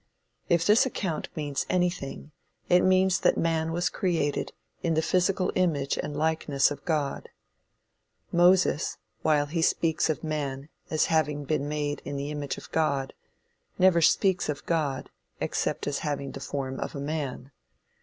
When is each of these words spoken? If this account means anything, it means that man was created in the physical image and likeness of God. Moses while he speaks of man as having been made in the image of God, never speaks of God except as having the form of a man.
If 0.49 0.65
this 0.65 0.87
account 0.87 1.29
means 1.35 1.67
anything, 1.69 2.31
it 2.69 2.81
means 2.83 3.19
that 3.19 3.37
man 3.37 3.71
was 3.71 3.87
created 3.91 4.51
in 4.81 4.95
the 4.95 5.01
physical 5.03 5.51
image 5.53 5.95
and 5.95 6.17
likeness 6.17 6.71
of 6.71 6.83
God. 6.85 7.29
Moses 8.31 8.97
while 9.21 9.45
he 9.45 9.61
speaks 9.61 10.09
of 10.09 10.23
man 10.23 10.69
as 10.89 11.05
having 11.13 11.43
been 11.45 11.69
made 11.69 12.01
in 12.03 12.15
the 12.17 12.31
image 12.31 12.57
of 12.57 12.71
God, 12.71 13.13
never 13.77 14.01
speaks 14.01 14.49
of 14.49 14.65
God 14.65 15.11
except 15.39 15.85
as 15.85 15.99
having 15.99 16.31
the 16.31 16.39
form 16.39 16.79
of 16.79 16.95
a 16.95 16.99
man. 16.99 17.51